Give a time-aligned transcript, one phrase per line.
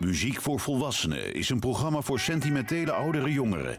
[0.00, 3.78] Muziek voor Volwassenen is een programma voor sentimentele oudere jongeren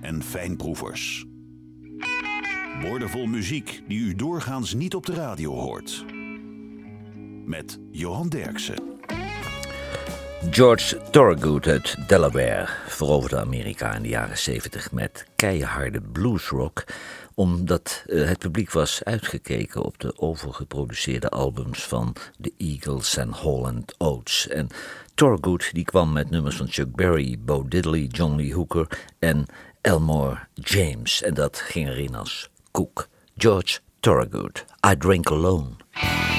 [0.00, 1.24] en fijnproevers.
[2.80, 6.04] Woordenvol muziek die u doorgaans niet op de radio hoort.
[7.44, 8.82] Met Johan Derksen.
[10.50, 16.84] George Thorogood uit Delaware veroverde Amerika in de jaren 70 met keiharde bluesrock,
[17.36, 23.94] omdat uh, het publiek was uitgekeken op de overgeproduceerde albums van The Eagles en Holland
[23.98, 24.48] Oates.
[24.48, 24.68] En
[25.14, 28.86] Thorogood die kwam met nummers van Chuck Berry, Bo Diddley, John Lee Hooker
[29.18, 29.46] en
[29.80, 31.22] Elmore James.
[31.22, 33.08] En dat ging erin als koek.
[33.36, 36.35] George Thorogood, I Drink Alone.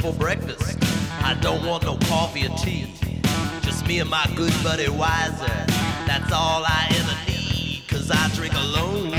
[0.00, 0.78] for breakfast.
[1.22, 2.92] I don't want no coffee or tea.
[3.62, 5.66] Just me and my good buddy Wiser.
[6.06, 9.10] That's all I ever need, cause I drink alone.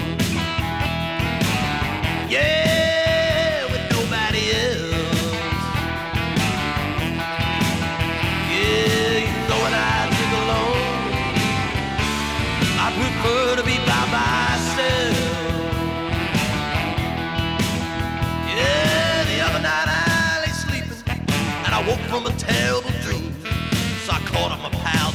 [2.29, 2.80] Yeah!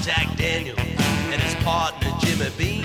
[0.06, 2.75] Jack Daniel and his partner Jimmy Bean.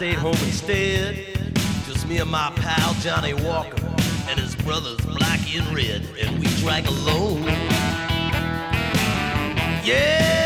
[0.00, 1.14] Stayed home instead.
[1.84, 3.84] Just me and my pal Johnny Walker
[4.30, 7.42] and his brothers Blackie and Red, and we drank alone.
[9.84, 10.39] Yeah,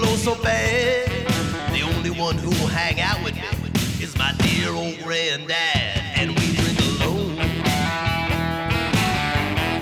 [0.00, 1.08] feel oh so bad.
[1.72, 3.42] The only one who will hang out with me
[4.02, 7.36] is my dear old granddad, and we drink alone.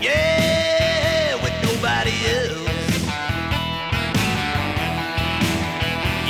[0.01, 3.03] Yeah, with nobody else.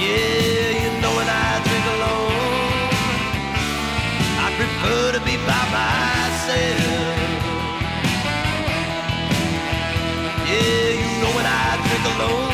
[0.00, 2.88] Yeah, you know when I drink alone,
[4.44, 6.88] I prefer to be by myself.
[10.48, 12.53] Yeah, you know when I drink alone.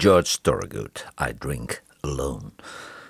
[0.00, 2.50] George Thorogood, I Drink Alone.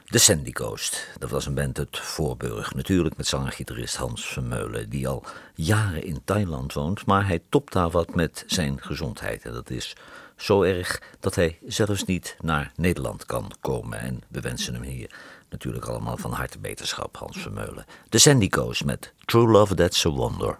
[0.04, 2.74] De Sandy Coast, dat was een band uit Voorburg.
[2.74, 5.24] Natuurlijk met zanger-gitarist Hans Vermeulen, die al
[5.54, 9.44] jaren in Thailand woont, maar hij topt daar wat met zijn gezondheid.
[9.44, 9.96] En dat is
[10.36, 14.00] zo erg dat hij zelfs niet naar Nederland kan komen.
[14.00, 15.10] En we wensen hem hier
[15.50, 17.86] natuurlijk allemaal van harte beterschap, Hans Vermeulen.
[18.08, 20.58] De Sandy Coast met True Love That's a Wonder.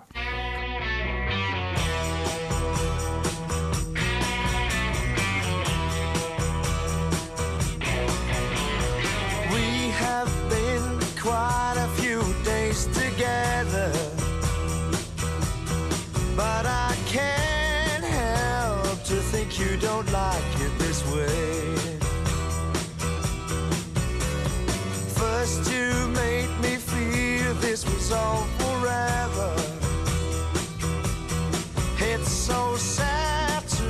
[32.29, 33.85] so sad to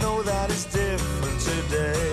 [0.00, 2.03] know that it's different today.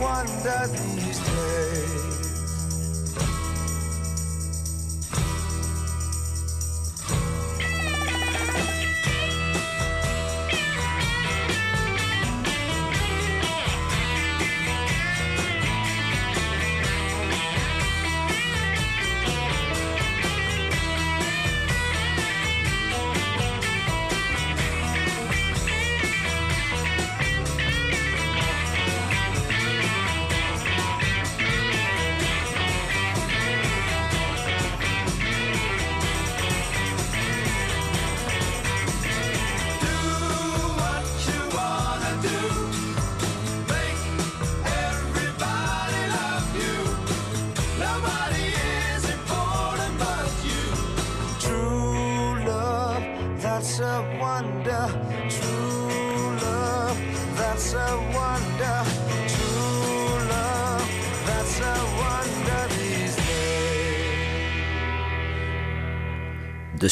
[0.00, 0.77] wonders.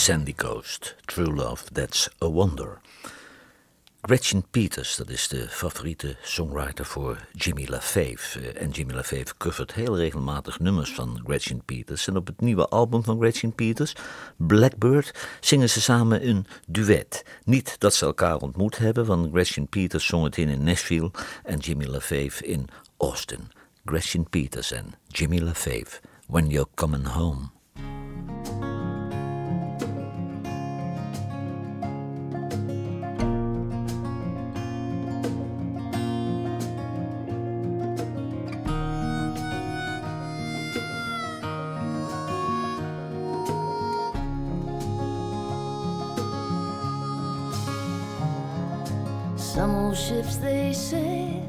[0.07, 2.81] Sandy Coast, True Love, That's a Wonder.
[4.01, 8.41] Gretchen Peters, dat is de favoriete songwriter voor Jimmy LaFave.
[8.41, 12.07] Eh, en Jimmy LaFave covert heel regelmatig nummers van Gretchen Peters.
[12.07, 13.95] En op het nieuwe album van Gretchen Peters,
[14.37, 17.25] Blackbird, zingen ze samen een duet.
[17.45, 21.11] Niet dat ze elkaar ontmoet hebben, want Gretchen Peters zong het in Nashville
[21.45, 23.51] en Jimmy LaFave in Austin.
[23.85, 27.55] Gretchen Peters en Jimmy LaFave, When You're Coming Home.
[49.57, 51.43] Ships they sail,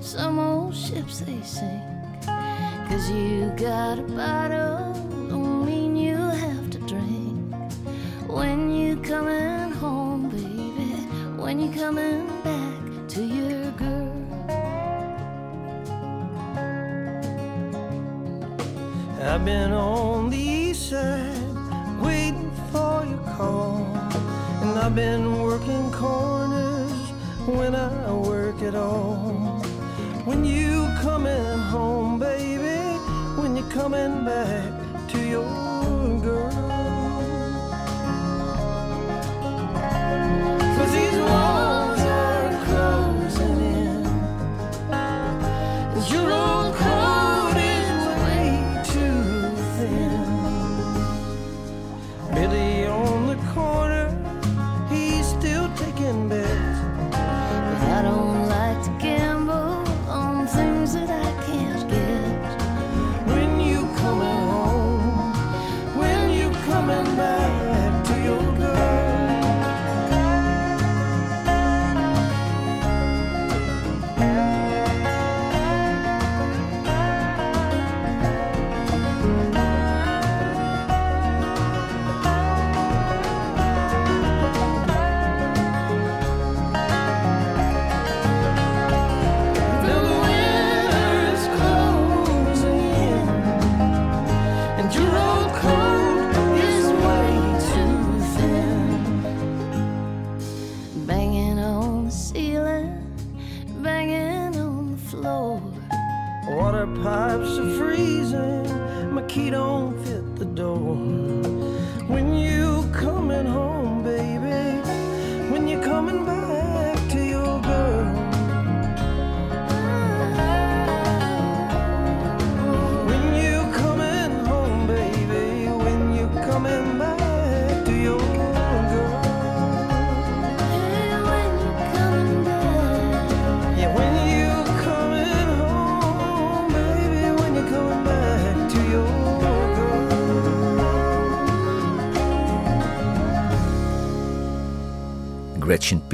[0.00, 1.80] some old ships they sink.
[2.88, 4.92] Cause you got a bottle,
[5.28, 7.54] don't mean you have to drink.
[8.26, 11.06] When you coming home, baby,
[11.40, 14.12] when you coming back to your girl.
[19.22, 20.05] I've been on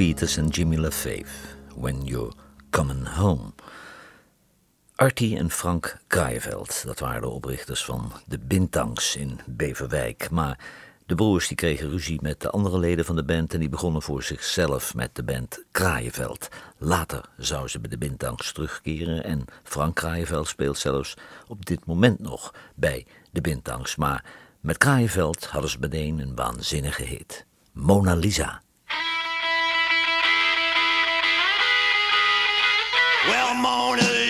[0.03, 2.31] Peters en Jimmy LaFave, When You're
[2.69, 3.53] Coming Home.
[4.95, 10.29] Artie en Frank Kraaienveld, dat waren de oprichters van de Bintangs in Beverwijk.
[10.29, 10.59] Maar
[11.05, 14.01] de broers die kregen ruzie met de andere leden van de band en die begonnen
[14.01, 16.47] voor zichzelf met de band Kraaienveld.
[16.77, 21.13] Later zouden ze bij de Bintangs terugkeren en Frank Kraaienveld speelt zelfs
[21.47, 23.95] op dit moment nog bij de Bintangs.
[23.95, 24.25] Maar
[24.59, 27.45] met Kraaienveld hadden ze meteen een waanzinnige hit.
[27.71, 28.61] Mona Lisa.
[33.25, 34.22] Well, Mona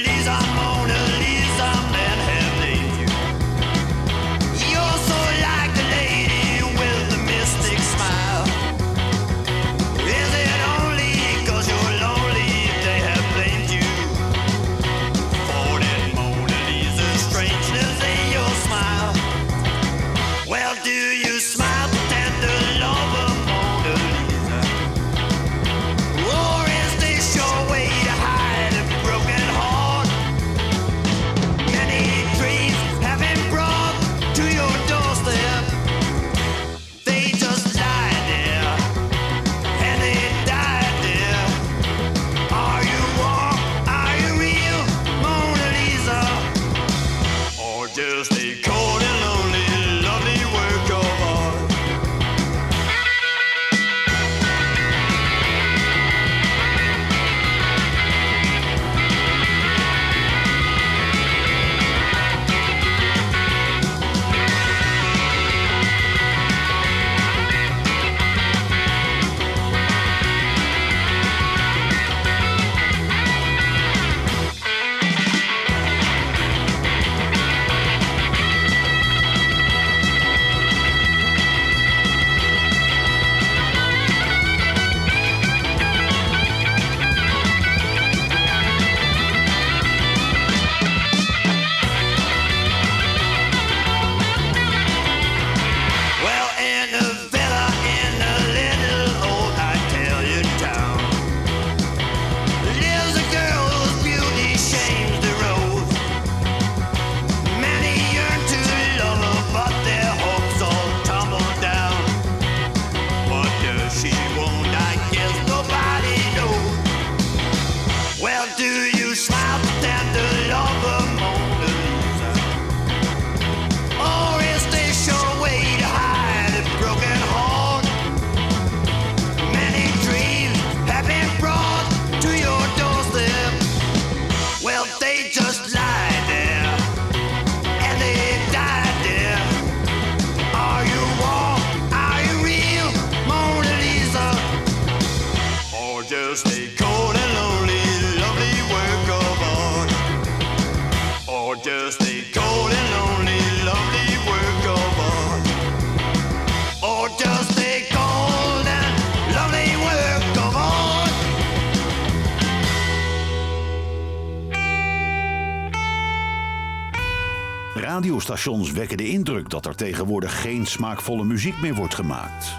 [167.75, 172.57] Radiostations wekken de indruk dat er tegenwoordig geen smaakvolle muziek meer wordt gemaakt.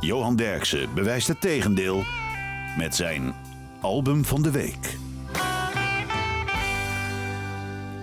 [0.00, 2.04] Johan Derksen bewijst het tegendeel
[2.76, 3.34] met zijn
[3.80, 4.99] album van de week.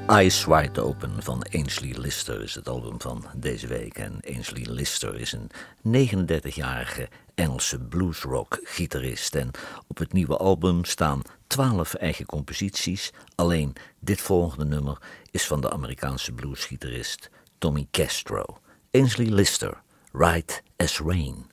[0.07, 3.97] Eyes Wide Open van Ainsley Lister is het album van deze week.
[3.97, 5.51] En Ainsley Lister is een
[6.09, 9.35] 39-jarige Engelse bluesrock-gitarist.
[9.35, 9.51] En
[9.87, 13.11] op het nieuwe album staan 12 eigen composities.
[13.35, 14.97] Alleen dit volgende nummer
[15.31, 18.43] is van de Amerikaanse bluesgitarist Tommy Castro.
[18.91, 21.45] Ainsley Lister, Right as Rain.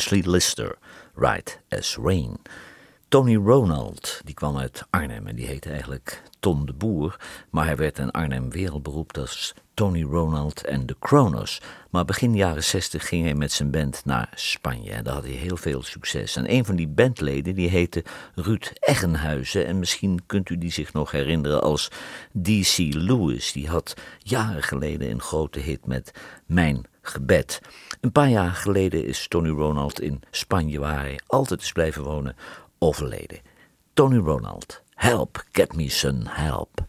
[0.00, 0.78] Ainsley Lister,
[1.14, 2.38] Right as Rain.
[3.10, 7.16] Tony Ronald, die kwam uit Arnhem en die heette eigenlijk Tom de Boer,
[7.50, 11.60] maar hij werd in Arnhem wereldberoemd als Tony Ronald en de Kronos.
[11.90, 15.32] Maar begin jaren 60 ging hij met zijn band naar Spanje en daar had hij
[15.32, 16.36] heel veel succes.
[16.36, 20.92] En een van die bandleden die heette Ruud Eggenhuizen en misschien kunt u die zich
[20.92, 21.90] nog herinneren als
[22.42, 22.76] D.C.
[22.76, 23.52] Lewis.
[23.52, 26.10] Die had jaren geleden een grote hit met
[26.46, 27.60] Mijn Gebed.
[28.00, 32.36] Een paar jaar geleden is Tony Ronald in Spanje, waar hij altijd is blijven wonen,
[32.78, 33.40] overleden.
[33.94, 36.80] Tony Ronald, help, get me some help.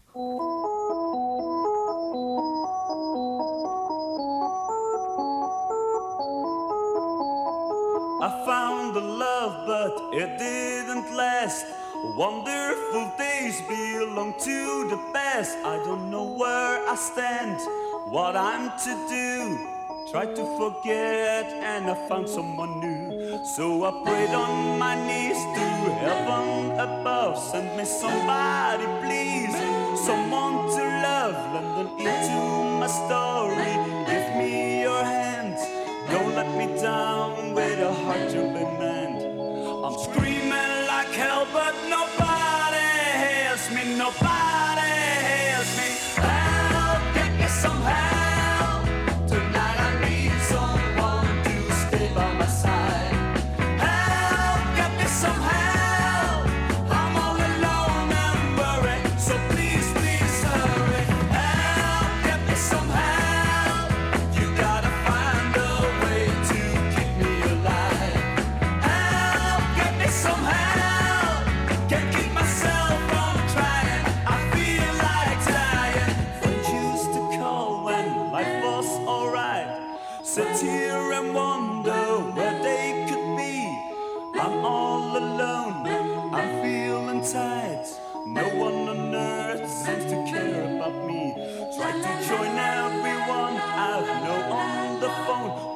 [8.22, 11.66] I found the love, but it didn't last.
[12.16, 15.58] Wonderful days belong to the past.
[15.66, 17.60] I don't know where I stand,
[18.12, 19.81] what I'm to do.
[20.12, 23.46] Tried to forget and I found someone new.
[23.46, 25.66] So I prayed on my knees to
[26.04, 27.40] heaven above.
[27.40, 29.56] Send me somebody, please.
[30.06, 31.38] Someone to love.
[31.54, 32.40] London into
[32.82, 33.72] my story.
[34.06, 35.56] Give me your hand.
[36.12, 39.24] Don't let me down with a heart to mend.
[39.86, 42.84] I'm screaming like hell, but nobody
[43.24, 43.96] hears me.
[43.96, 44.51] Nobody.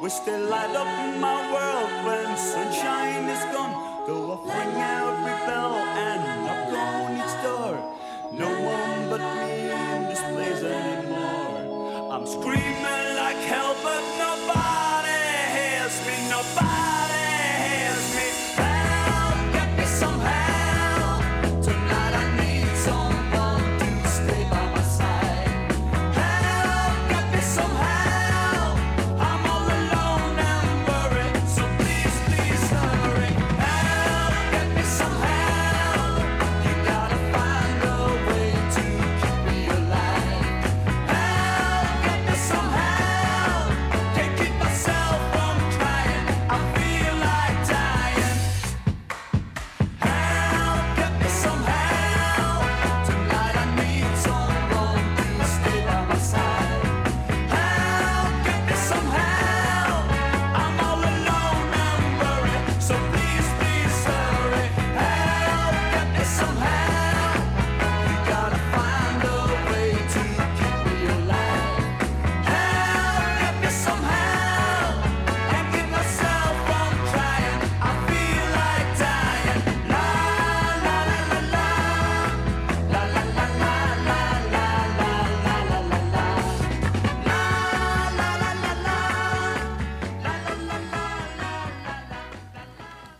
[0.06, 0.86] You're still light up
[1.18, 4.06] my world when sunshine is gone.
[4.06, 7.74] Though I ring every bell and knock on each door,
[8.30, 12.12] no one but me in this place anymore.
[12.12, 15.18] I'm screaming like hell, but nobody
[15.56, 16.30] hears me.
[16.30, 16.95] Nobody.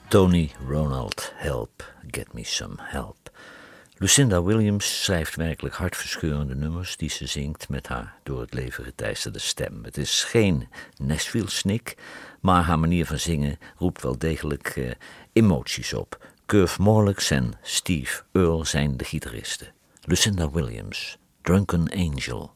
[0.09, 3.31] Tony Ronald, Help, Get Me Some Help.
[3.97, 9.39] Lucinda Williams schrijft werkelijk hartverscheurende nummers die ze zingt met haar door het leven geteisterde
[9.39, 9.85] stem.
[9.85, 11.97] Het is geen Nashville-snik,
[12.41, 14.91] maar haar manier van zingen roept wel degelijk eh,
[15.33, 16.27] emoties op.
[16.47, 19.73] Curve Morlocks en Steve Earle zijn de gitaristen.
[20.05, 22.55] Lucinda Williams, Drunken Angel.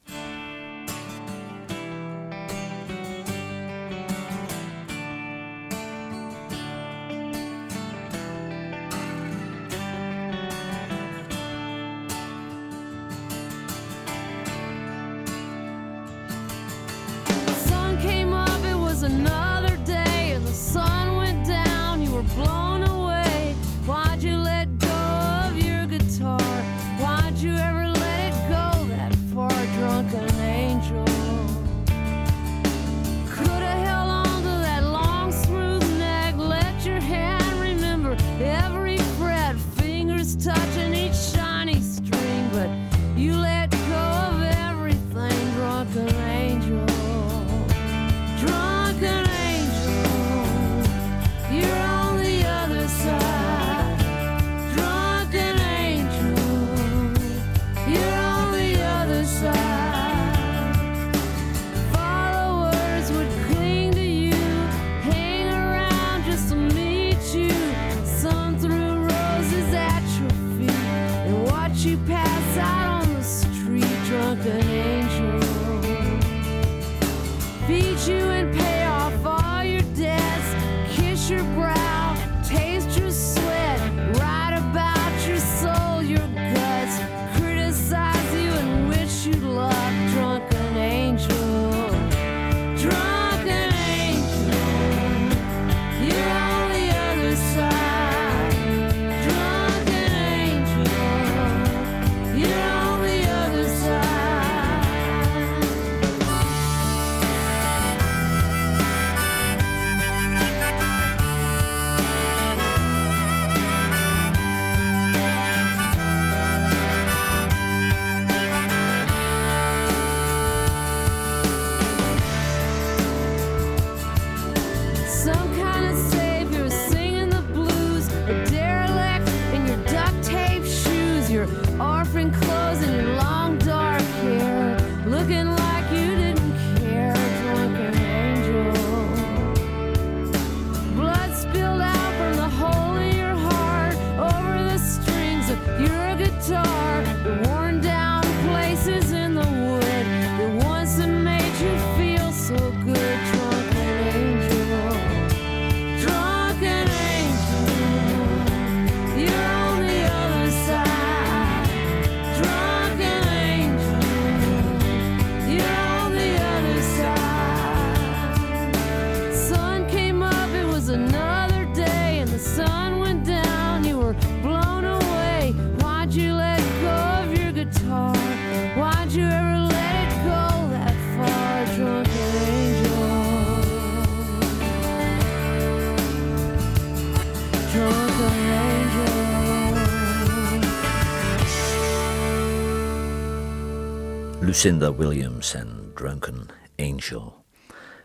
[194.51, 197.45] Lucinda Williams en Drunken Angel.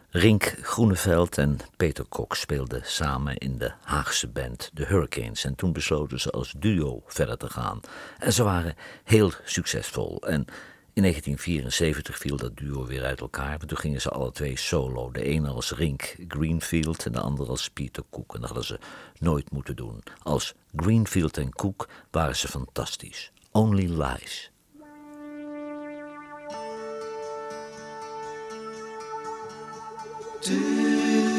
[0.10, 5.44] Rink Groeneveld en Peter Kok speelden samen in de Haagse band The Hurricanes.
[5.44, 7.80] En toen besloten ze als duo verder te gaan.
[8.18, 10.22] En ze waren heel succesvol.
[10.22, 10.46] En
[10.94, 13.58] in 1974 viel dat duo weer uit elkaar.
[13.58, 15.12] Maar toen gingen ze alle twee solo.
[15.12, 18.34] De ene als Rink Greenfield en de andere als Peter Cook.
[18.34, 18.80] En dat hadden ze
[19.20, 20.04] nooit moeten doen.
[20.24, 23.32] Als Greenfield en Cook waren ze fantastisch.
[23.52, 24.54] Only Lies.
[30.46, 31.35] do.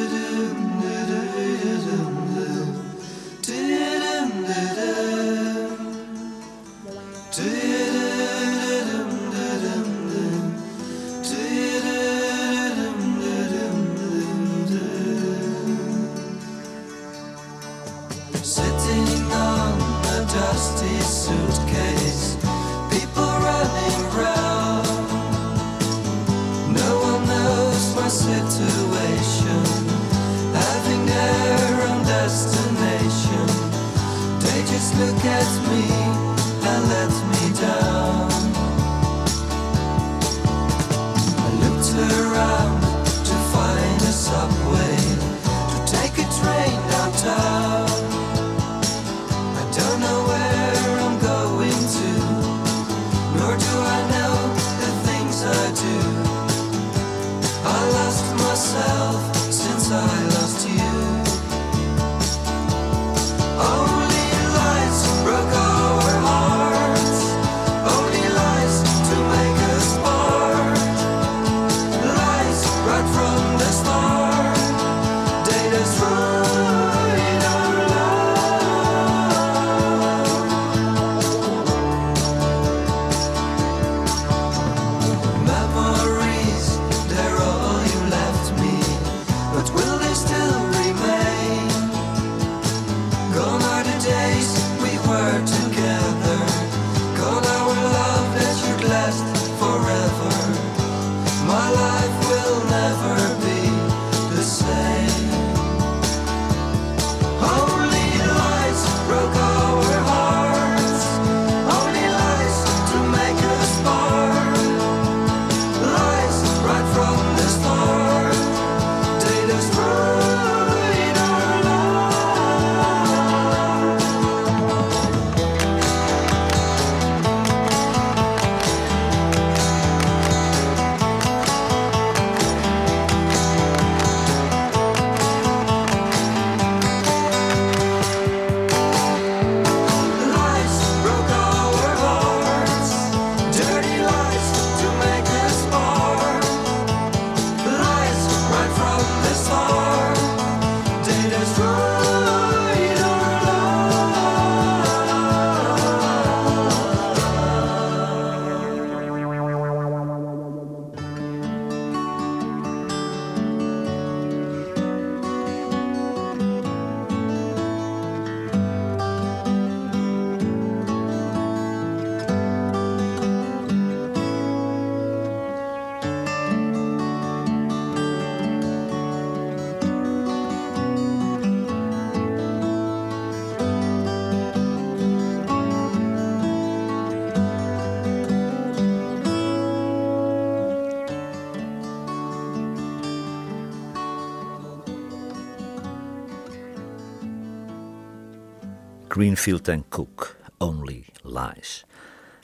[199.37, 201.85] Greenfield en Cook, Only Lies.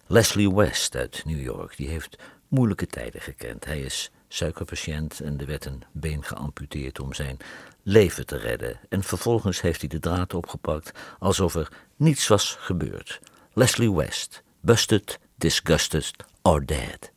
[0.06, 3.64] Leslie West uit New York, die heeft moeilijke tijden gekend.
[3.64, 7.36] Hij is suikerpatiënt en er werd een been geamputeerd om zijn
[7.82, 8.80] leven te redden.
[8.88, 13.20] En vervolgens heeft hij de draad opgepakt alsof er niets was gebeurd.
[13.52, 16.10] Leslie West, busted, disgusted
[16.42, 17.10] or dead.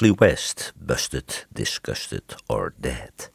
[0.00, 3.30] West, Busted, Disgusted or Dead.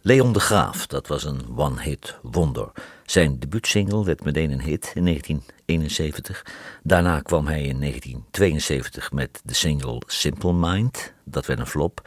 [0.00, 2.72] Leon de Graaf, dat was een one-hit wonder.
[3.04, 6.46] Zijn debuutsingle werd meteen een hit in 1971.
[6.82, 12.00] Daarna kwam hij in 1972 met de single Simple Mind, dat werd een flop.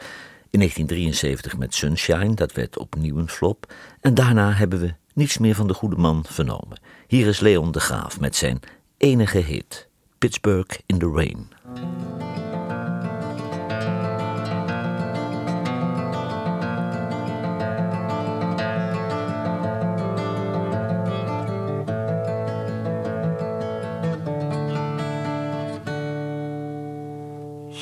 [0.50, 3.72] In 1973 met Sunshine, dat werd opnieuw een flop.
[4.00, 6.80] En daarna hebben we niets meer van de goede man vernomen.
[7.06, 8.60] Hier is Leon de Graaf met zijn
[8.96, 9.88] enige hit,
[10.18, 11.48] Pittsburgh in the Rain.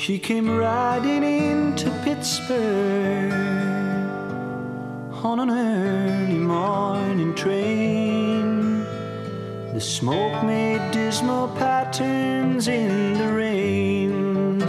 [0.04, 3.32] She came riding into Pittsburgh
[5.24, 8.84] on an early morning train.
[9.72, 14.60] The smoke made dismal patterns in the rain.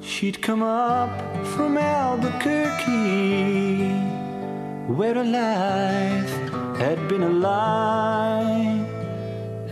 [0.00, 1.10] She'd come up
[1.46, 2.92] from Albuquerque,
[4.86, 6.32] where her life
[6.78, 8.69] had been a lie.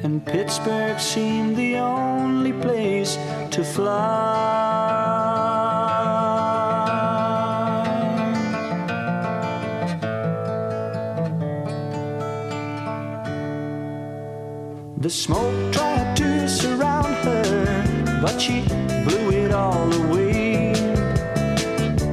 [0.02, 3.16] And Pittsburgh seemed the only place
[3.50, 4.78] to fly.
[14.98, 18.62] The smoke tried to surround her, but she
[19.04, 20.72] blew it all away.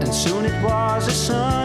[0.01, 1.64] And soon it was a sunny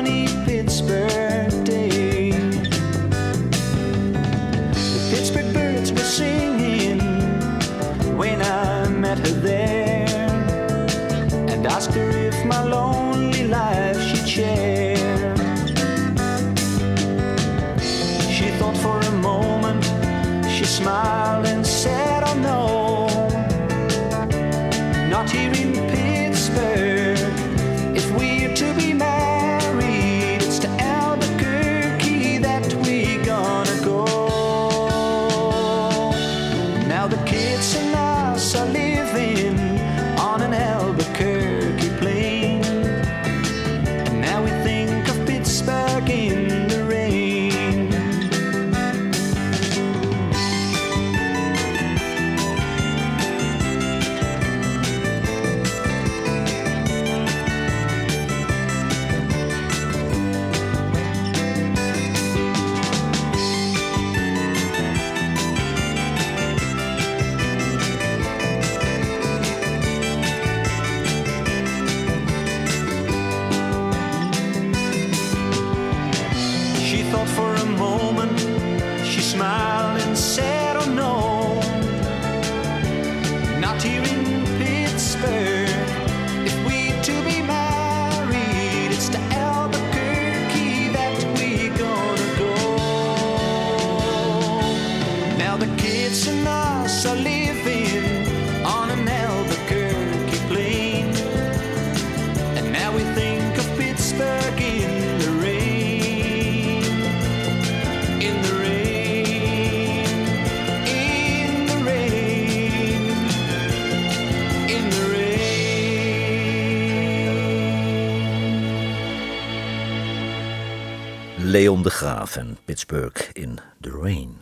[121.61, 124.39] Leon de Graaf en Pittsburgh in The Rain.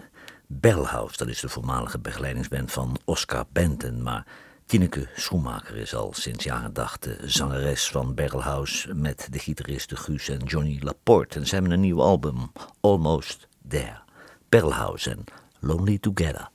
[0.47, 4.03] Bellhouse, dat is de voormalige begeleidingsband van Oscar Benton.
[4.03, 4.27] Maar
[4.67, 8.95] Tineke Schoenmaker is al sinds jaren dag de zangeres van Bellhouse...
[8.95, 11.39] met de gitaristen Guus en Johnny Laporte.
[11.39, 13.99] En ze hebben een nieuw album, Almost There.
[14.49, 15.25] Bellhouse en
[15.61, 16.49] Lonely Together.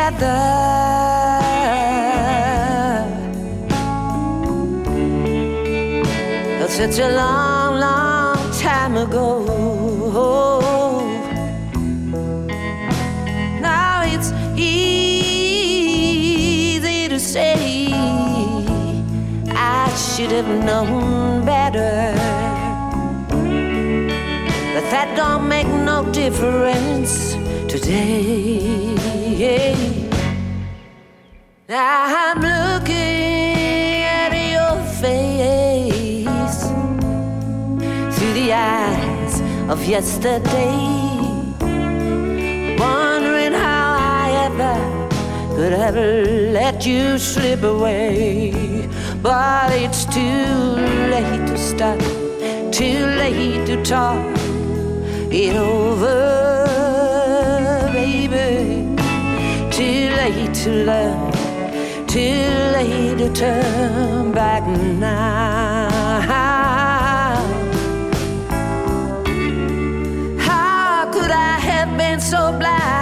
[0.00, 0.40] Together.
[6.58, 9.44] That's such a long, long time ago.
[13.60, 14.88] Now it's easy
[17.08, 17.88] to say
[19.52, 22.14] I should have known better.
[24.74, 27.29] But that don't make no difference
[31.72, 36.62] I'm looking at your face
[38.16, 40.76] through the eyes of yesterday,
[42.78, 44.76] wondering how I ever
[45.56, 48.88] could have let you slip away.
[49.20, 50.20] But it's too
[51.10, 51.98] late to stop,
[52.70, 54.38] too late to talk
[55.32, 56.39] it over,
[60.64, 61.34] to love,
[62.06, 62.18] too
[62.74, 66.20] late to turn back now.
[70.38, 72.99] How could I have been so blind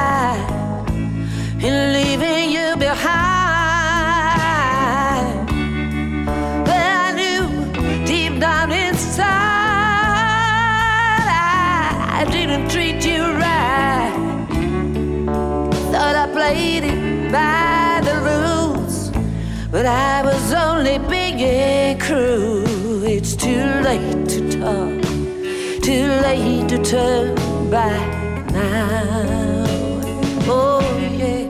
[26.89, 27.35] turn
[27.71, 29.67] back now.
[30.49, 30.81] Oh
[31.13, 31.45] yeah.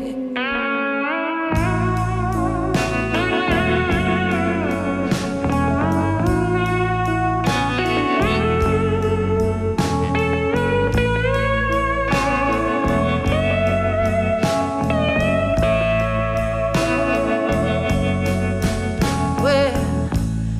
[19.40, 20.10] Well,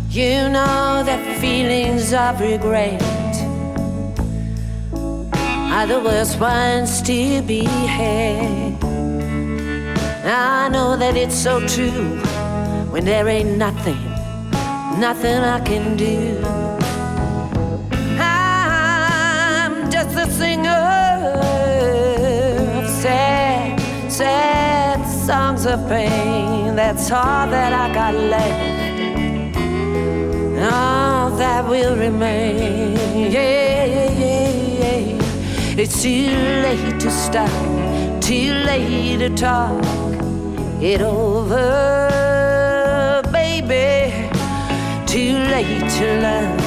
[0.09, 3.08] you know that feelings of regret
[5.79, 8.75] are the worst ones to be had.
[10.25, 12.19] I know that it's so true
[12.91, 14.03] when there ain't nothing,
[14.99, 16.43] nothing I can do.
[18.19, 20.85] I'm just a singer
[22.75, 23.79] of sad,
[24.11, 26.75] sad songs of pain.
[26.75, 29.57] That's all that I got left.
[30.73, 33.31] All that will remain.
[33.31, 33.68] Yeah.
[35.81, 37.49] It's too late to stop,
[38.21, 39.81] too late to talk
[40.83, 41.61] it over,
[43.31, 44.29] baby.
[45.07, 46.59] Too late to love,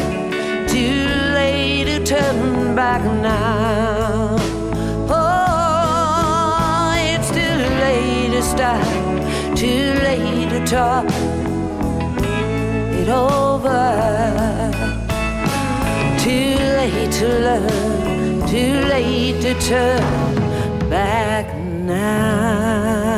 [0.66, 4.38] too late to turn back now.
[5.10, 8.82] Oh, it's too late to stop,
[9.58, 11.06] too late to talk
[12.96, 14.72] it over.
[16.18, 18.11] Too late to love,
[18.52, 20.36] too late to turn
[20.90, 23.12] back now.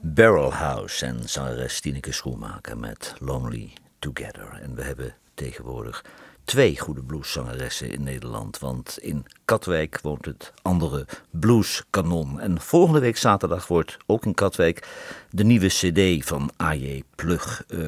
[0.00, 4.60] Barrel House en zangeres Tineke Schoenmaker met Lonely Together.
[4.62, 6.04] En we hebben tegenwoordig
[6.44, 8.58] twee goede blueszangeressen in Nederland.
[8.58, 12.40] Want in Katwijk woont het andere blueskanon.
[12.40, 14.88] En volgende week zaterdag wordt ook in Katwijk
[15.30, 17.02] de nieuwe cd van A.J.
[17.14, 17.78] Plug eh,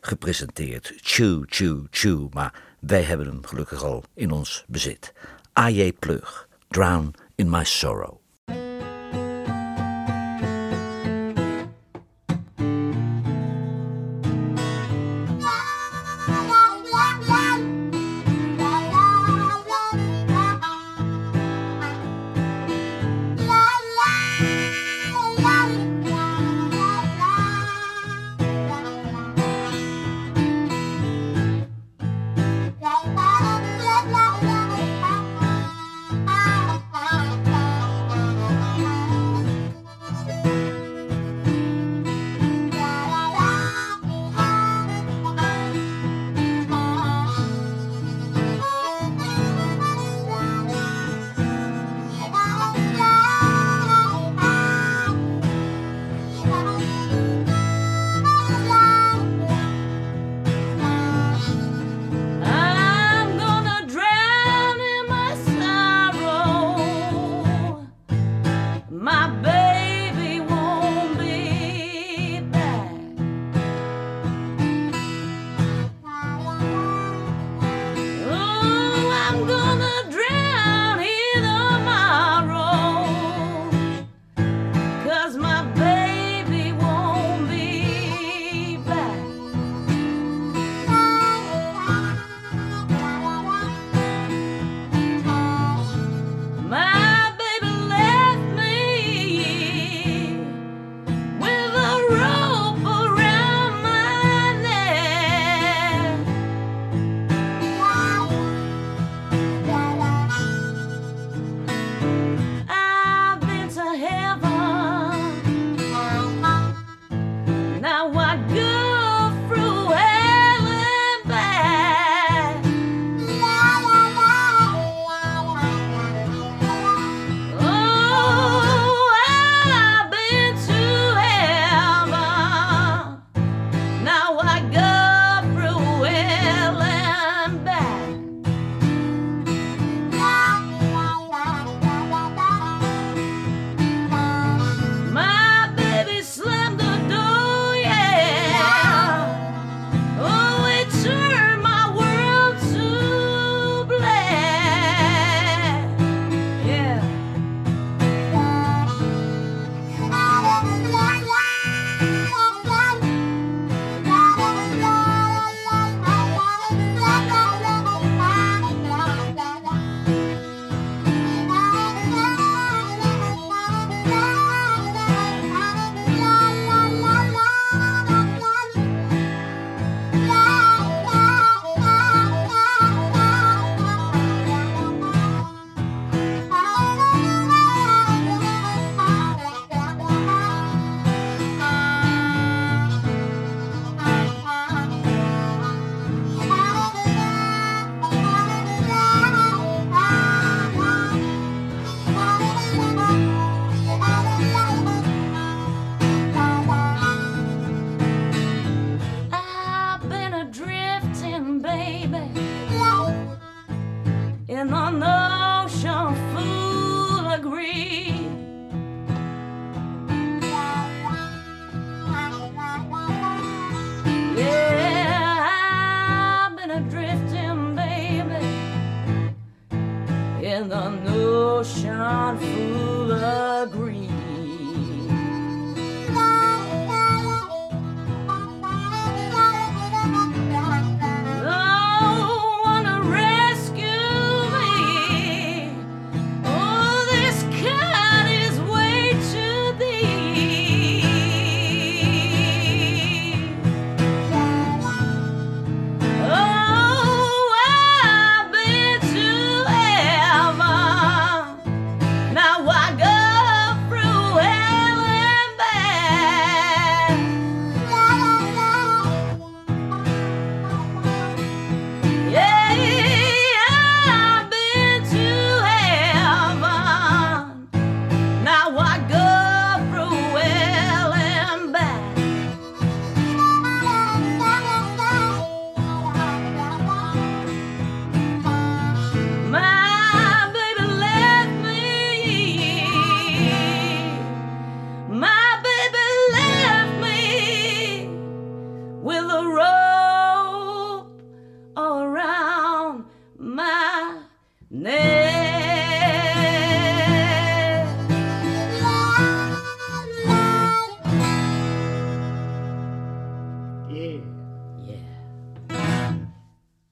[0.00, 0.92] gepresenteerd.
[0.96, 2.32] Chew, chew, chew.
[2.32, 5.12] Maar wij hebben hem gelukkig al in ons bezit.
[5.58, 5.92] A.J.
[5.92, 8.19] Plug, Drown in My Sorrow.